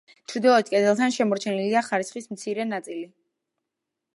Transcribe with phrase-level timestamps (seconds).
[0.31, 3.07] ჩრდილოეთ კედელთან შემორჩენილია ხარისხის მცირე ნაწილი.